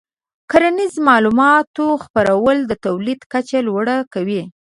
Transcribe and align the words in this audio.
د 0.03 0.03
کرنیزو 0.51 0.99
معلوماتو 1.09 1.85
خپرول 2.03 2.57
د 2.65 2.71
تولید 2.85 3.21
کچه 3.33 3.59
لوړه 3.67 3.95
کوي. 4.13 4.41